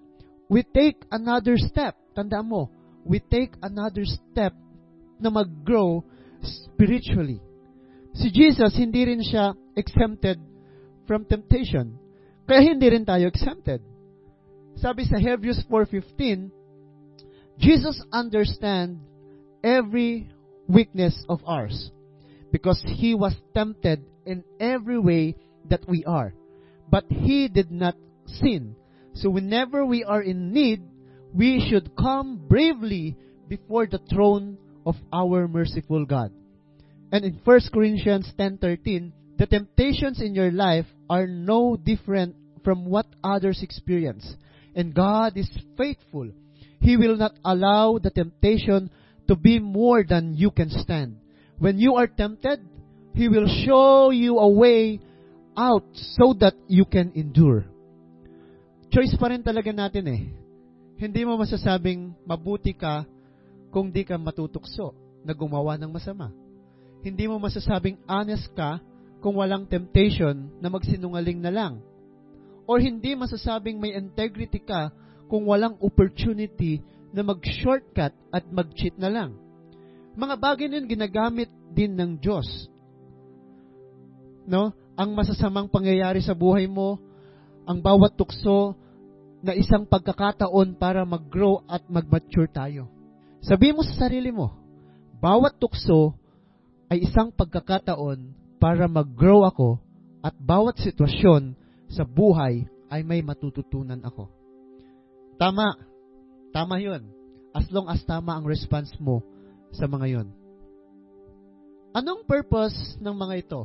we 0.47 0.63
take 0.63 1.03
another 1.11 1.57
step. 1.57 1.97
Tandaan 2.15 2.47
mo, 2.47 2.69
we 3.03 3.19
take 3.19 3.53
another 3.61 4.05
step 4.05 4.53
na 5.19 5.29
mag-grow 5.29 6.05
spiritually. 6.41 7.41
Si 8.15 8.31
Jesus, 8.31 8.73
hindi 8.79 9.05
rin 9.05 9.21
siya 9.21 9.53
exempted 9.75 10.39
from 11.05 11.25
temptation. 11.25 11.97
Kaya 12.49 12.65
hindi 12.65 12.89
rin 12.89 13.05
tayo 13.05 13.29
exempted. 13.29 13.77
Sabi 14.81 15.05
sa 15.05 15.21
Hebrews 15.21 15.61
4.15, 15.69 16.49
Jesus 17.61 18.01
understand 18.09 18.97
every 19.61 20.33
weakness 20.65 21.13
of 21.29 21.45
ours 21.45 21.93
because 22.49 22.81
he 22.81 23.13
was 23.13 23.37
tempted 23.53 24.01
in 24.25 24.41
every 24.57 24.97
way 24.97 25.37
that 25.69 25.85
we 25.85 26.01
are. 26.09 26.33
But 26.89 27.05
he 27.05 27.53
did 27.53 27.69
not 27.69 27.93
sin. 28.25 28.73
So 29.13 29.29
whenever 29.29 29.85
we 29.85 30.01
are 30.01 30.25
in 30.25 30.49
need, 30.49 30.81
we 31.29 31.61
should 31.69 31.93
come 31.93 32.41
bravely 32.49 33.13
before 33.45 33.85
the 33.85 34.01
throne 34.09 34.57
of 34.89 34.95
our 35.13 35.47
merciful 35.47 36.01
God. 36.01 36.33
And 37.11 37.25
in 37.25 37.37
1 37.45 37.69
Corinthians 37.69 38.33
10:13, 38.33 39.13
the 39.39 39.47
temptations 39.47 40.19
in 40.19 40.35
your 40.35 40.51
life 40.51 40.85
are 41.09 41.25
no 41.25 41.79
different 41.79 42.35
from 42.63 42.83
what 42.85 43.07
others 43.23 43.63
experience. 43.63 44.27
And 44.75 44.93
God 44.93 45.39
is 45.39 45.49
faithful. 45.79 46.29
He 46.83 46.97
will 46.99 47.15
not 47.15 47.31
allow 47.43 47.97
the 48.03 48.11
temptation 48.11 48.91
to 49.31 49.35
be 49.39 49.59
more 49.59 50.03
than 50.03 50.35
you 50.35 50.51
can 50.51 50.69
stand. 50.69 51.23
When 51.57 51.79
you 51.79 51.95
are 51.95 52.07
tempted, 52.07 52.59
He 53.15 53.31
will 53.31 53.47
show 53.63 54.11
you 54.11 54.37
a 54.39 54.49
way 54.51 54.99
out 55.55 55.87
so 56.19 56.35
that 56.43 56.53
you 56.67 56.83
can 56.83 57.15
endure. 57.15 57.63
Choice 58.91 59.15
pa 59.15 59.31
rin 59.31 59.43
talaga 59.43 59.71
natin 59.71 60.03
eh. 60.07 60.23
Hindi 60.99 61.23
mo 61.23 61.39
masasabing 61.39 62.11
mabuti 62.27 62.75
ka 62.75 63.07
kung 63.71 63.87
di 63.87 64.03
ka 64.03 64.19
matutukso 64.19 64.91
na 65.23 65.31
gumawa 65.31 65.79
ng 65.79 65.95
masama. 65.95 66.27
Hindi 66.99 67.23
mo 67.31 67.39
masasabing 67.39 67.95
honest 68.03 68.51
ka 68.51 68.83
kung 69.19 69.35
walang 69.35 69.67
temptation 69.67 70.47
na 70.63 70.71
magsinungaling 70.71 71.39
na 71.43 71.51
lang. 71.51 71.73
Or 72.69 72.79
hindi 72.79 73.15
masasabing 73.15 73.79
may 73.79 73.95
integrity 73.95 74.63
ka 74.63 74.91
kung 75.27 75.45
walang 75.45 75.75
opportunity 75.83 76.79
na 77.11 77.25
mag-shortcut 77.25 78.13
at 78.31 78.43
mag-cheat 78.49 78.95
na 78.95 79.09
lang. 79.09 79.31
Mga 80.15 80.35
bagay 80.37 80.67
na 80.69 80.85
ginagamit 80.85 81.49
din 81.73 81.97
ng 81.97 82.17
Diyos. 82.17 82.45
No? 84.45 84.73
Ang 84.99 85.15
masasamang 85.15 85.69
pangyayari 85.71 86.19
sa 86.21 86.35
buhay 86.35 86.67
mo, 86.67 86.99
ang 87.65 87.79
bawat 87.79 88.17
tukso 88.17 88.75
na 89.39 89.55
isang 89.55 89.87
pagkakataon 89.87 90.75
para 90.75 91.07
mag-grow 91.07 91.63
at 91.69 91.85
mag-mature 91.87 92.49
tayo. 92.51 92.91
Sabi 93.39 93.71
mo 93.71 93.85
sa 93.85 94.07
sarili 94.07 94.33
mo, 94.35 94.51
bawat 95.23 95.55
tukso 95.55 96.11
ay 96.91 97.07
isang 97.07 97.31
pagkakataon 97.31 98.38
para 98.59 98.85
mag-grow 98.91 99.47
ako 99.47 99.79
at 100.19 100.35
bawat 100.35 100.75
sitwasyon 100.83 101.55
sa 101.87 102.03
buhay 102.03 102.67
ay 102.91 103.01
may 103.07 103.23
matututunan 103.23 104.03
ako. 104.03 104.27
Tama. 105.39 105.79
Tama 106.51 106.75
yun. 106.83 107.07
As 107.55 107.65
long 107.71 107.87
as 107.87 108.03
tama 108.03 108.35
ang 108.35 108.45
response 108.45 108.91
mo 108.99 109.23
sa 109.71 109.87
mga 109.87 110.19
yon. 110.19 110.27
Anong 111.95 112.27
purpose 112.27 112.99
ng 113.01 113.15
mga 113.15 113.35
ito? 113.47 113.61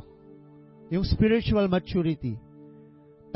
Yung 0.89 1.05
spiritual 1.05 1.67
maturity. 1.67 2.39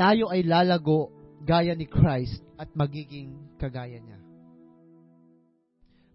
Tayo 0.00 0.32
ay 0.32 0.42
lalago 0.42 1.12
gaya 1.44 1.76
ni 1.76 1.84
Christ 1.84 2.40
at 2.56 2.72
magiging 2.72 3.36
kagaya 3.60 4.00
niya. 4.00 4.18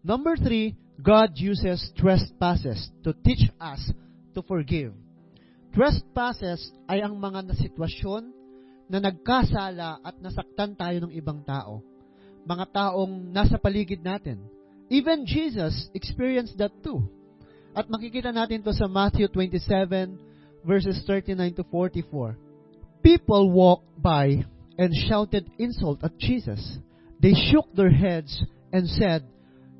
Number 0.02 0.38
three, 0.38 0.74
God 1.02 1.38
uses 1.38 1.82
trespasses 1.98 2.90
to 3.04 3.14
teach 3.26 3.46
us 3.60 3.82
to 4.34 4.42
forgive. 4.46 5.05
Trespasses 5.76 6.72
ay 6.88 7.04
ang 7.04 7.20
mga 7.20 7.52
nasitwasyon 7.52 8.32
na 8.88 9.04
nagkasala 9.04 10.00
at 10.00 10.16
nasaktan 10.24 10.72
tayo 10.72 11.04
ng 11.04 11.12
ibang 11.12 11.44
tao. 11.44 11.84
Mga 12.48 12.66
taong 12.72 13.12
nasa 13.36 13.60
paligid 13.60 14.00
natin. 14.00 14.40
Even 14.88 15.28
Jesus 15.28 15.92
experienced 15.92 16.56
that 16.56 16.72
too. 16.80 17.04
At 17.76 17.92
makikita 17.92 18.32
natin 18.32 18.64
to 18.64 18.72
sa 18.72 18.88
Matthew 18.88 19.28
27 19.28 20.16
verses 20.64 21.04
39 21.04 21.60
to 21.60 21.64
44. 21.68 22.40
People 23.04 23.52
walked 23.52 23.92
by 24.00 24.48
and 24.80 24.96
shouted 25.12 25.44
insult 25.60 26.00
at 26.08 26.16
Jesus. 26.16 26.80
They 27.20 27.36
shook 27.36 27.68
their 27.76 27.92
heads 27.92 28.32
and 28.72 28.88
said, 28.88 29.28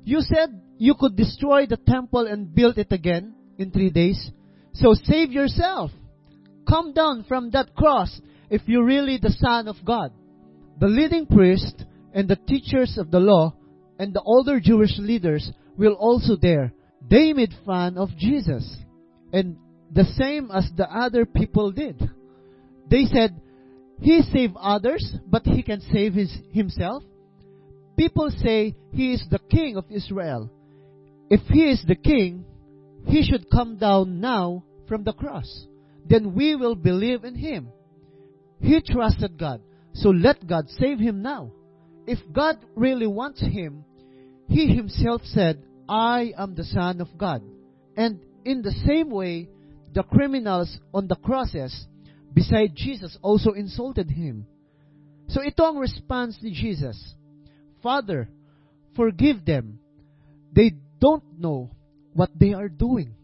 You 0.04 0.20
said 0.20 0.60
you 0.76 0.92
could 0.92 1.16
destroy 1.16 1.64
the 1.64 1.80
temple 1.80 2.28
and 2.28 2.52
build 2.52 2.76
it 2.76 2.92
again 2.92 3.32
in 3.56 3.72
three 3.72 3.88
days. 3.88 4.20
So 4.76 4.94
save 4.94 5.32
yourself. 5.32 5.90
Come 6.68 6.92
down 6.92 7.24
from 7.28 7.50
that 7.50 7.74
cross 7.74 8.20
if 8.50 8.62
you're 8.66 8.84
really 8.84 9.18
the 9.18 9.34
Son 9.38 9.68
of 9.68 9.76
God. 9.84 10.12
The 10.78 10.88
leading 10.88 11.26
priest 11.26 11.84
and 12.12 12.28
the 12.28 12.36
teachers 12.36 12.98
of 12.98 13.10
the 13.10 13.20
law 13.20 13.54
and 13.98 14.12
the 14.12 14.22
older 14.22 14.60
Jewish 14.60 14.98
leaders 14.98 15.50
will 15.76 15.94
also 15.94 16.36
there. 16.40 16.72
They 17.08 17.32
made 17.32 17.54
fun 17.64 17.96
of 17.96 18.10
Jesus. 18.16 18.76
And 19.32 19.56
the 19.92 20.04
same 20.18 20.50
as 20.50 20.68
the 20.76 20.90
other 20.90 21.24
people 21.24 21.70
did. 21.70 22.02
They 22.90 23.04
said, 23.04 23.40
He 24.00 24.22
saved 24.22 24.56
others, 24.60 25.14
but 25.26 25.46
He 25.46 25.62
can 25.62 25.80
save 25.92 26.14
his, 26.14 26.36
Himself. 26.52 27.02
People 27.96 28.30
say 28.30 28.74
He 28.92 29.12
is 29.12 29.24
the 29.30 29.38
King 29.38 29.76
of 29.76 29.84
Israel. 29.90 30.50
If 31.30 31.40
He 31.48 31.70
is 31.70 31.82
the 31.86 31.96
King, 31.96 32.44
He 33.06 33.22
should 33.22 33.50
come 33.50 33.78
down 33.78 34.20
now 34.20 34.64
from 34.88 35.04
the 35.04 35.12
cross. 35.12 35.66
Then 36.08 36.34
we 36.34 36.56
will 36.56 36.74
believe 36.74 37.24
in 37.24 37.34
Him. 37.34 37.68
He 38.60 38.80
trusted 38.80 39.38
God, 39.38 39.60
so 39.94 40.10
let 40.10 40.46
God 40.46 40.68
save 40.70 40.98
him 40.98 41.22
now. 41.22 41.52
If 42.06 42.18
God 42.32 42.56
really 42.74 43.06
wants 43.06 43.40
him, 43.40 43.84
He 44.48 44.74
Himself 44.74 45.22
said, 45.24 45.62
I 45.88 46.32
am 46.36 46.54
the 46.54 46.64
Son 46.64 47.00
of 47.00 47.08
God. 47.18 47.42
And 47.96 48.20
in 48.44 48.62
the 48.62 48.72
same 48.86 49.10
way, 49.10 49.48
the 49.92 50.02
criminals 50.04 50.78
on 50.92 51.08
the 51.08 51.16
crosses 51.16 51.86
beside 52.32 52.74
Jesus 52.74 53.16
also 53.22 53.52
insulted 53.52 54.10
Him. 54.10 54.46
So 55.28 55.42
ito 55.42 55.64
ang 55.64 55.78
response 55.78 56.38
ni 56.42 56.52
Jesus. 56.52 56.96
Father, 57.82 58.28
forgive 58.94 59.44
them. 59.44 59.78
They 60.52 60.72
don't 61.00 61.24
know 61.38 61.70
what 62.14 62.30
they 62.38 62.52
are 62.52 62.68
doing. 62.68 63.14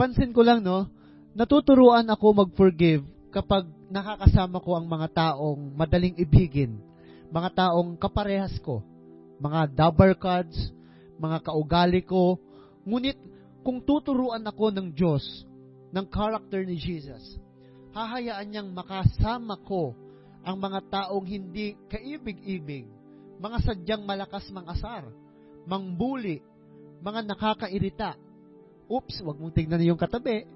Pansin 0.00 0.32
ko 0.32 0.40
lang, 0.40 0.64
no, 0.64 0.88
natuturuan 1.36 2.08
ako 2.08 2.32
mag-forgive 2.32 3.04
kapag 3.28 3.68
nakakasama 3.92 4.56
ko 4.64 4.72
ang 4.80 4.88
mga 4.88 5.12
taong 5.12 5.76
madaling 5.76 6.16
ibigin, 6.16 6.80
mga 7.28 7.68
taong 7.68 8.00
kaparehas 8.00 8.56
ko, 8.64 8.80
mga 9.36 9.68
double 9.76 10.16
cards, 10.16 10.56
mga 11.20 11.44
kaugali 11.44 12.00
ko. 12.00 12.40
Ngunit 12.88 13.20
kung 13.60 13.84
tuturuan 13.84 14.40
ako 14.40 14.72
ng 14.72 14.88
Diyos, 14.96 15.44
ng 15.92 16.06
character 16.08 16.64
ni 16.64 16.80
Jesus, 16.80 17.36
hahayaan 17.92 18.48
niyang 18.48 18.72
makasama 18.72 19.60
ko 19.68 19.92
ang 20.40 20.56
mga 20.56 20.80
taong 20.88 21.28
hindi 21.28 21.76
kaibig-ibig, 21.92 22.88
mga 23.36 23.58
sadyang 23.68 24.08
malakas 24.08 24.48
mangasar, 24.48 25.12
mangbuli, 25.68 26.40
mga 27.04 27.20
nakakairita. 27.36 28.16
Oops, 28.90 29.14
wag 29.22 29.38
mong 29.38 29.54
tingnan 29.54 29.86
yung 29.86 30.00
katabi. 30.00 30.50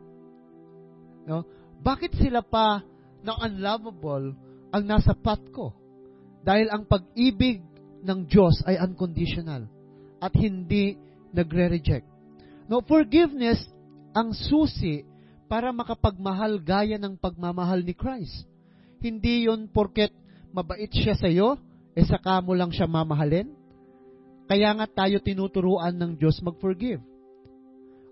No? 1.24 1.46
Bakit 1.80 2.18
sila 2.18 2.42
pa 2.42 2.82
na 3.22 3.38
unlovable 3.46 4.34
ang 4.74 4.82
nasa 4.82 5.14
path 5.14 5.46
ko? 5.54 5.70
Dahil 6.42 6.68
ang 6.68 6.84
pag-ibig 6.84 7.62
ng 8.04 8.26
Diyos 8.26 8.60
ay 8.66 8.76
unconditional 8.82 9.70
at 10.18 10.34
hindi 10.34 10.98
nagre-reject. 11.32 12.04
No, 12.68 12.84
forgiveness 12.84 13.62
ang 14.12 14.34
susi 14.34 15.06
para 15.48 15.72
makapagmahal 15.72 16.58
gaya 16.60 16.98
ng 16.98 17.16
pagmamahal 17.16 17.80
ni 17.86 17.94
Christ. 17.94 18.44
Hindi 18.98 19.48
yon 19.48 19.68
porket 19.68 20.12
mabait 20.50 20.88
siya 20.88 21.14
sa 21.14 21.28
iyo, 21.28 21.60
e 21.92 22.00
saka 22.02 22.40
mo 22.40 22.56
lang 22.56 22.72
siya 22.72 22.88
mamahalin. 22.88 23.52
Kaya 24.48 24.72
nga 24.76 24.86
tayo 24.88 25.20
tinuturuan 25.20 25.96
ng 25.96 26.16
Diyos 26.20 26.40
mag-forgive. 26.44 27.13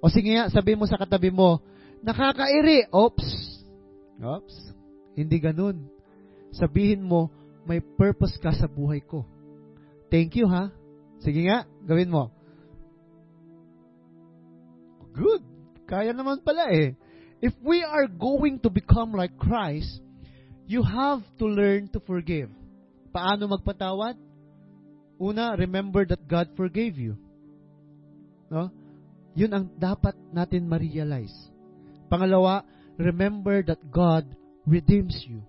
O 0.03 0.11
sige 0.11 0.35
nga, 0.35 0.51
sabi 0.51 0.75
mo 0.75 0.83
sa 0.91 0.99
katabi 0.99 1.31
mo, 1.31 1.63
nakakairi. 2.03 2.91
Oops. 2.91 3.29
Oops. 4.19 4.57
Hindi 5.15 5.39
ganun. 5.39 5.87
Sabihin 6.51 7.07
mo, 7.07 7.31
may 7.63 7.79
purpose 7.79 8.35
ka 8.43 8.51
sa 8.51 8.67
buhay 8.67 8.99
ko. 8.99 9.23
Thank 10.11 10.35
you, 10.35 10.51
ha? 10.51 10.75
Sige 11.23 11.47
nga, 11.47 11.65
gawin 11.87 12.11
mo. 12.11 12.35
good. 15.13 15.45
Kaya 15.85 16.17
naman 16.17 16.41
pala 16.41 16.73
eh. 16.73 16.97
If 17.45 17.53
we 17.61 17.85
are 17.85 18.09
going 18.09 18.65
to 18.65 18.71
become 18.73 19.13
like 19.13 19.37
Christ, 19.37 20.01
you 20.65 20.81
have 20.83 21.21
to 21.39 21.47
learn 21.47 21.93
to 21.93 22.01
forgive. 22.01 22.49
Paano 23.13 23.51
magpatawad? 23.51 24.17
Una, 25.21 25.55
remember 25.59 26.07
that 26.09 26.25
God 26.25 26.49
forgave 26.57 26.97
you. 26.97 27.15
No? 28.49 28.73
Yun 29.33 29.53
ang 29.53 29.67
dapat 29.81 30.13
natin 30.33 30.69
ma-realize. 30.69 31.33
Pangalawa, 32.13 32.65
remember 33.01 33.65
that 33.65 33.81
God 33.89 34.29
redeems 34.69 35.17
you. 35.25 35.41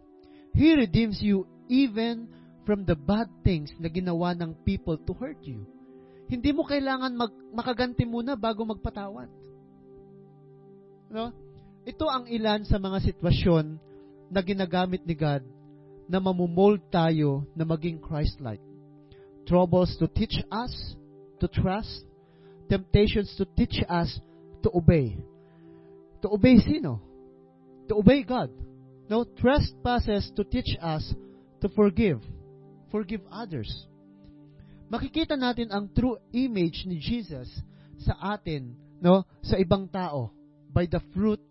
He 0.56 0.72
redeems 0.78 1.20
you 1.20 1.50
even 1.68 2.32
from 2.64 2.88
the 2.88 2.96
bad 2.96 3.28
things 3.44 3.74
na 3.76 3.92
ginawa 3.92 4.32
ng 4.40 4.56
people 4.64 4.96
to 4.96 5.12
hurt 5.12 5.40
you. 5.44 5.68
Hindi 6.32 6.56
mo 6.56 6.64
kailangan 6.64 7.12
mag, 7.14 7.34
makaganti 7.52 8.08
muna 8.08 8.40
bago 8.40 8.64
magpatawad. 8.64 9.28
No? 11.12 11.36
Ito 11.84 12.06
ang 12.08 12.26
ilan 12.32 12.64
sa 12.64 12.80
mga 12.80 13.04
sitwasyon 13.12 13.76
na 14.32 14.40
ginagamit 14.40 15.04
ni 15.04 15.14
God 15.14 15.44
na 16.08 16.24
mamumold 16.24 16.80
tayo 16.88 17.44
na 17.54 17.68
maging 17.68 18.00
Christ-like. 18.00 18.64
Troubles 19.44 20.00
to 20.00 20.08
teach 20.08 20.40
us 20.48 20.72
to 21.44 21.52
trust, 21.52 22.08
temptations 22.74 23.30
to 23.38 23.46
teach 23.54 23.86
us 23.86 24.10
to 24.66 24.74
obey. 24.74 25.14
To 26.26 26.34
obey 26.34 26.58
sino? 26.58 26.98
To 27.86 28.02
obey 28.02 28.26
God. 28.26 28.50
No, 29.06 29.30
trespasses 29.38 30.34
to 30.34 30.42
teach 30.42 30.74
us 30.82 31.06
to 31.62 31.70
forgive. 31.70 32.18
Forgive 32.90 33.22
others. 33.30 33.70
Makikita 34.90 35.38
natin 35.38 35.70
ang 35.70 35.86
true 35.94 36.18
image 36.34 36.90
ni 36.90 36.98
Jesus 36.98 37.46
sa 38.02 38.34
atin, 38.34 38.74
no, 38.98 39.22
sa 39.46 39.62
ibang 39.62 39.86
tao 39.86 40.34
by 40.74 40.90
the 40.90 41.02
fruit 41.14 41.42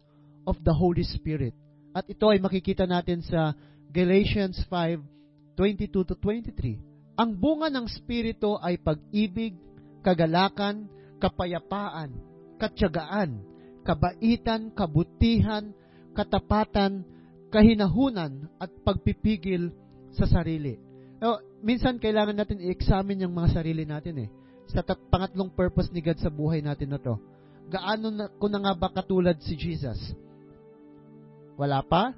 of 0.42 0.58
the 0.66 0.74
Holy 0.74 1.06
Spirit. 1.06 1.54
At 1.94 2.10
ito 2.10 2.26
ay 2.26 2.42
makikita 2.42 2.82
natin 2.82 3.22
sa 3.22 3.54
Galatians 3.94 4.58
5:22 4.66 6.02
to 6.02 6.14
23. 6.18 7.14
Ang 7.14 7.30
bunga 7.38 7.70
ng 7.70 7.86
Espiritu 7.86 8.58
ay 8.58 8.80
pag-ibig, 8.80 9.54
kagalakan, 10.00 10.88
kapayapaan, 11.22 12.10
katyagaan, 12.58 13.38
kabaitan, 13.86 14.74
kabutihan, 14.74 15.70
katapatan, 16.18 17.06
kahinahunan, 17.54 18.50
at 18.58 18.70
pagpipigil 18.82 19.70
sa 20.18 20.26
sarili. 20.26 20.74
So, 21.22 21.38
minsan 21.62 22.02
kailangan 22.02 22.34
natin 22.34 22.58
i-examine 22.58 23.22
yung 23.22 23.38
mga 23.38 23.54
sarili 23.54 23.86
natin 23.86 24.26
eh. 24.26 24.28
Sa 24.66 24.82
tat- 24.82 25.06
pangatlong 25.06 25.54
purpose 25.54 25.94
ni 25.94 26.02
God 26.02 26.18
sa 26.18 26.32
buhay 26.32 26.58
natin 26.58 26.90
na 26.90 26.98
to. 26.98 27.14
Gaano 27.70 28.10
na, 28.10 28.26
ko 28.26 28.50
na 28.50 28.58
nga 28.58 28.74
ba 28.74 28.90
katulad 28.90 29.38
si 29.38 29.54
Jesus? 29.54 30.00
Wala 31.54 31.86
pa? 31.86 32.10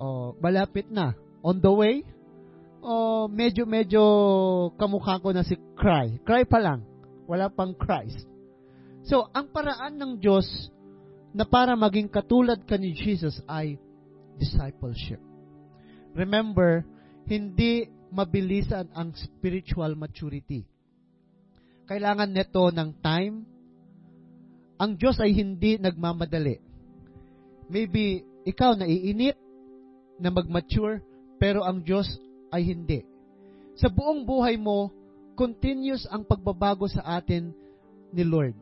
O 0.00 0.32
malapit 0.40 0.88
na? 0.88 1.12
On 1.44 1.58
the 1.58 1.68
way? 1.68 2.00
O 2.80 3.26
medyo-medyo 3.28 4.02
kamukha 4.80 5.20
ko 5.20 5.36
na 5.36 5.44
si 5.44 5.58
Cry? 5.76 6.16
Cry 6.24 6.48
pa 6.48 6.58
lang. 6.58 6.91
Wala 7.26 7.48
pang 7.52 7.74
Christ. 7.76 8.26
So, 9.02 9.30
ang 9.34 9.50
paraan 9.50 9.98
ng 9.98 10.12
Diyos 10.22 10.46
na 11.34 11.42
para 11.48 11.74
maging 11.74 12.12
katulad 12.12 12.62
ka 12.62 12.76
ni 12.78 12.94
Jesus 12.94 13.40
ay 13.48 13.80
discipleship. 14.38 15.18
Remember, 16.12 16.84
hindi 17.26 17.88
mabilisan 18.12 18.92
ang 18.92 19.16
spiritual 19.16 19.96
maturity. 19.96 20.68
Kailangan 21.88 22.30
neto 22.30 22.68
ng 22.68 22.90
time. 23.00 23.36
Ang 24.76 25.00
Diyos 25.00 25.16
ay 25.18 25.32
hindi 25.32 25.80
nagmamadali. 25.80 26.60
Maybe 27.72 28.22
ikaw 28.44 28.76
naiinip 28.76 29.38
na 30.20 30.28
mag-mature, 30.28 31.00
pero 31.40 31.64
ang 31.64 31.80
Diyos 31.82 32.06
ay 32.52 32.68
hindi. 32.68 33.00
Sa 33.80 33.88
buong 33.88 34.28
buhay 34.28 34.60
mo, 34.60 34.92
continuous 35.34 36.04
ang 36.10 36.24
pagbabago 36.24 36.88
sa 36.88 37.18
atin 37.20 37.52
ni 38.12 38.24
Lord. 38.24 38.56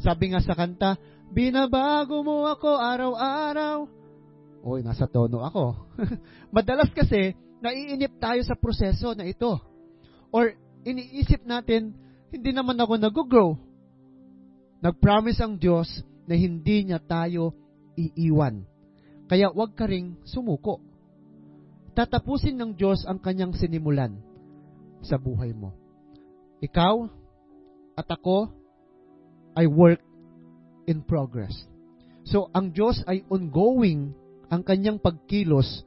Sabi 0.00 0.32
nga 0.32 0.40
sa 0.40 0.56
kanta, 0.56 0.96
Binabago 1.30 2.26
mo 2.26 2.42
ako 2.50 2.74
araw-araw. 2.74 3.86
Uy, 4.66 4.82
nasa 4.82 5.06
tono 5.06 5.46
ako. 5.46 5.78
Madalas 6.54 6.90
kasi, 6.90 7.38
naiinip 7.62 8.18
tayo 8.18 8.42
sa 8.42 8.58
proseso 8.58 9.14
na 9.14 9.22
ito. 9.22 9.62
Or, 10.34 10.50
iniisip 10.82 11.46
natin, 11.46 11.94
hindi 12.34 12.50
naman 12.50 12.74
ako 12.82 12.92
nag-grow. 12.98 13.50
Nag-promise 14.82 15.38
ang 15.38 15.54
Diyos 15.54 15.86
na 16.26 16.34
hindi 16.34 16.90
niya 16.90 16.98
tayo 16.98 17.54
iiwan. 17.94 18.66
Kaya 19.30 19.54
huwag 19.54 19.78
ka 19.78 19.86
ring 19.86 20.18
sumuko. 20.26 20.82
Tatapusin 21.94 22.58
ng 22.58 22.74
Diyos 22.74 23.06
ang 23.06 23.22
kanyang 23.22 23.54
sinimulan 23.54 24.18
sa 25.06 25.14
buhay 25.14 25.54
mo. 25.54 25.79
Ikaw 26.60 26.94
at 27.96 28.08
ako 28.08 28.52
ay 29.56 29.66
work 29.68 30.00
in 30.88 31.00
progress. 31.04 31.52
So, 32.28 32.52
ang 32.52 32.70
Diyos 32.76 33.00
ay 33.08 33.24
ongoing 33.26 34.12
ang 34.52 34.62
kanyang 34.62 35.00
pagkilos 35.00 35.84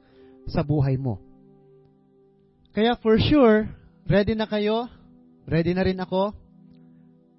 sa 0.50 0.66
buhay 0.66 0.98
mo. 0.98 1.22
Kaya 2.74 2.98
for 2.98 3.16
sure, 3.22 3.70
ready 4.10 4.34
na 4.34 4.50
kayo? 4.50 4.90
Ready 5.46 5.72
na 5.76 5.86
rin 5.86 6.00
ako? 6.02 6.34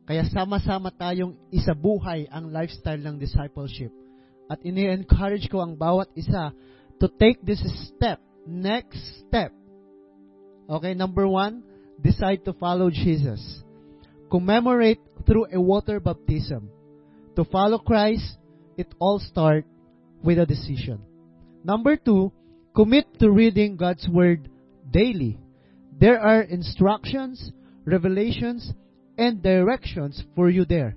Kaya 0.06 0.24
sama-sama 0.30 0.94
tayong 0.94 1.34
isabuhay 1.50 2.30
ang 2.30 2.54
lifestyle 2.54 3.02
ng 3.02 3.18
discipleship. 3.18 3.90
At 4.46 4.62
ini-encourage 4.62 5.50
ko 5.50 5.66
ang 5.66 5.74
bawat 5.74 6.14
isa 6.14 6.54
to 7.02 7.10
take 7.18 7.42
this 7.42 7.60
step, 7.90 8.22
next 8.46 9.02
step. 9.26 9.50
Okay, 10.70 10.94
number 10.94 11.26
one, 11.26 11.66
decide 12.02 12.46
to 12.46 12.54
follow 12.54 12.90
Jesus. 12.90 13.64
Commemorate 14.30 15.00
through 15.26 15.48
a 15.52 15.60
water 15.60 16.00
baptism. 16.00 16.70
To 17.36 17.44
follow 17.46 17.78
Christ, 17.80 18.38
it 18.78 18.88
all 19.00 19.20
starts 19.20 19.68
with 20.24 20.40
a 20.40 20.46
decision. 20.46 21.02
Number 21.64 21.96
two, 21.96 22.32
commit 22.76 23.06
to 23.20 23.30
reading 23.30 23.76
God's 23.78 24.08
Word 24.08 24.50
daily. 24.90 25.40
There 26.00 26.20
are 26.20 26.42
instructions, 26.42 27.52
revelations, 27.86 28.72
and 29.18 29.42
directions 29.42 30.22
for 30.36 30.50
you 30.50 30.66
there. 30.66 30.96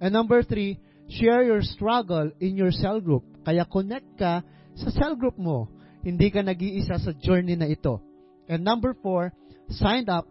And 0.00 0.12
number 0.12 0.42
three, 0.42 0.78
share 1.08 1.42
your 1.44 1.62
struggle 1.62 2.30
in 2.40 2.56
your 2.56 2.70
cell 2.70 3.00
group. 3.00 3.24
Kaya 3.44 3.64
connect 3.64 4.18
ka 4.18 4.42
sa 4.76 4.90
cell 4.90 5.16
group 5.16 5.36
mo. 5.38 5.68
Hindi 6.04 6.30
ka 6.30 6.40
nag-iisa 6.40 7.00
sa 7.02 7.12
journey 7.12 7.56
na 7.56 7.66
ito. 7.66 8.00
And 8.48 8.64
number 8.64 8.96
four, 9.02 9.32
sign 9.68 10.08
up 10.08 10.24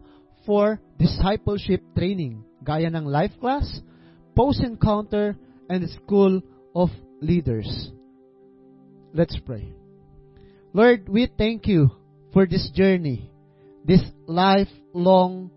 for 0.48 0.80
discipleship 0.96 1.84
training. 1.92 2.40
Gaya 2.64 2.88
ng 2.88 3.04
life 3.04 3.36
class, 3.36 3.68
post-encounter, 4.32 5.36
and 5.68 5.84
school 5.92 6.40
of 6.72 6.88
leaders. 7.20 7.68
Let's 9.12 9.36
pray. 9.44 9.68
Lord, 10.72 11.04
we 11.04 11.28
thank 11.28 11.68
you 11.68 11.92
for 12.32 12.48
this 12.48 12.72
journey, 12.72 13.28
this 13.84 14.00
lifelong 14.24 15.52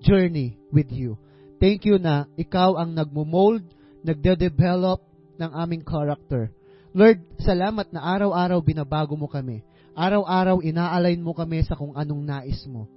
journey 0.00 0.56
with 0.72 0.88
you. 0.88 1.20
Thank 1.60 1.84
you 1.84 2.00
na 2.00 2.24
ikaw 2.40 2.80
ang 2.80 2.96
nagmumold, 2.96 3.60
nagde-develop 4.00 5.04
ng 5.36 5.50
aming 5.52 5.84
character. 5.84 6.48
Lord, 6.96 7.20
salamat 7.44 7.92
na 7.92 8.00
araw-araw 8.00 8.56
binabago 8.64 9.20
mo 9.20 9.28
kami. 9.28 9.60
Araw-araw 9.92 10.64
inaalign 10.64 11.20
mo 11.20 11.36
kami 11.36 11.60
sa 11.68 11.76
kung 11.76 11.92
anong 11.92 12.24
nais 12.24 12.64
mo. 12.64 12.88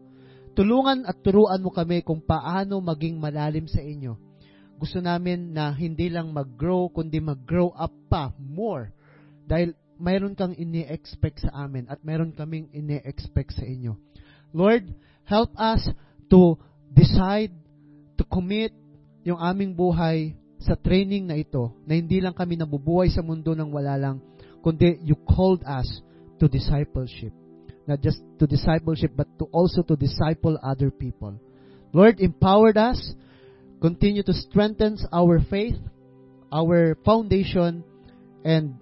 Tulungan 0.57 1.05
at 1.05 1.21
turuan 1.21 1.61
mo 1.61 1.69
kami 1.69 2.01
kung 2.01 2.17
paano 2.17 2.81
maging 2.81 3.21
malalim 3.21 3.69
sa 3.69 3.77
inyo. 3.77 4.17
Gusto 4.81 4.97
namin 4.97 5.53
na 5.53 5.69
hindi 5.69 6.09
lang 6.09 6.33
mag-grow, 6.33 6.89
kundi 6.89 7.21
mag-grow 7.21 7.69
up 7.77 7.93
pa 8.09 8.33
more. 8.41 8.89
Dahil 9.45 9.77
mayroon 10.01 10.33
kang 10.33 10.57
ini-expect 10.57 11.45
sa 11.45 11.53
amin 11.69 11.85
at 11.85 12.01
mayroon 12.01 12.33
kaming 12.33 12.73
ini-expect 12.73 13.53
sa 13.53 13.69
inyo. 13.69 14.01
Lord, 14.49 14.89
help 15.29 15.53
us 15.61 15.85
to 16.33 16.57
decide 16.89 17.53
to 18.17 18.25
commit 18.25 18.73
yung 19.21 19.37
aming 19.37 19.77
buhay 19.77 20.33
sa 20.57 20.73
training 20.73 21.29
na 21.29 21.37
ito, 21.37 21.69
na 21.85 21.93
hindi 21.93 22.17
lang 22.17 22.33
kami 22.33 22.57
nabubuhay 22.57 23.13
sa 23.13 23.21
mundo 23.21 23.53
ng 23.53 23.69
wala 23.69 23.93
lang, 23.93 24.17
kundi 24.65 24.97
you 25.05 25.13
called 25.21 25.61
us 25.69 25.85
to 26.41 26.49
discipleship. 26.49 27.36
Not 27.87 28.01
just 28.01 28.21
to 28.39 28.47
discipleship, 28.47 29.11
but 29.15 29.27
to 29.39 29.45
also 29.45 29.81
to 29.83 29.95
disciple 29.95 30.59
other 30.61 30.91
people. 30.91 31.39
Lord, 31.93 32.19
empowered 32.19 32.77
us, 32.77 33.13
continue 33.81 34.23
to 34.23 34.33
strengthen 34.33 34.97
our 35.11 35.39
faith, 35.49 35.77
our 36.51 36.95
foundation, 37.05 37.83
and 38.43 38.75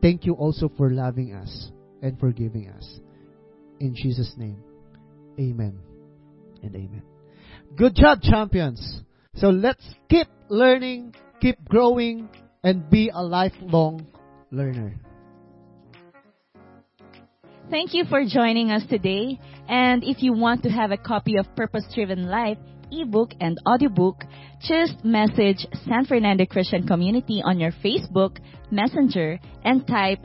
thank 0.00 0.24
you 0.24 0.34
also 0.34 0.70
for 0.76 0.90
loving 0.90 1.34
us 1.34 1.70
and 2.02 2.18
forgiving 2.18 2.68
us. 2.68 3.00
In 3.80 3.94
Jesus' 3.96 4.32
name, 4.36 4.62
amen 5.38 5.78
and 6.62 6.74
amen. 6.74 7.02
Good 7.76 7.96
job, 7.96 8.22
champions. 8.22 9.02
So 9.36 9.48
let's 9.48 9.84
keep 10.08 10.28
learning, 10.48 11.14
keep 11.40 11.64
growing, 11.68 12.28
and 12.62 12.88
be 12.88 13.10
a 13.12 13.22
lifelong 13.22 14.06
learner. 14.50 14.94
Thank 17.72 17.94
you 17.94 18.04
for 18.04 18.22
joining 18.26 18.70
us 18.70 18.82
today. 18.90 19.40
And 19.66 20.04
if 20.04 20.22
you 20.22 20.34
want 20.34 20.62
to 20.64 20.68
have 20.68 20.90
a 20.90 20.98
copy 20.98 21.38
of 21.38 21.46
Purpose 21.56 21.86
Driven 21.94 22.28
Life, 22.28 22.58
ebook 22.90 23.30
and 23.40 23.56
audiobook, 23.66 24.24
just 24.60 25.02
message 25.02 25.66
San 25.86 26.04
Fernando 26.04 26.44
Christian 26.44 26.86
Community 26.86 27.40
on 27.42 27.58
your 27.58 27.72
Facebook, 27.82 28.36
Messenger, 28.70 29.40
and 29.64 29.86
type, 29.86 30.18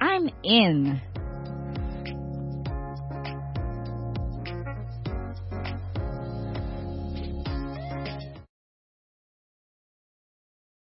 I'm 0.00 0.30
in. 0.42 0.98